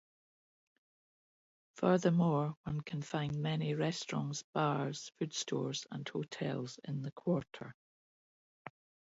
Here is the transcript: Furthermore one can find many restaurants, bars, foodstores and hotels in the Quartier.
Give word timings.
Furthermore 1.75 2.55
one 2.63 2.81
can 2.81 3.03
find 3.03 3.35
many 3.35 3.75
restaurants, 3.75 4.41
bars, 4.51 5.11
foodstores 5.19 5.85
and 5.91 6.09
hotels 6.09 6.79
in 6.85 7.03
the 7.03 7.11
Quartier. 7.11 7.75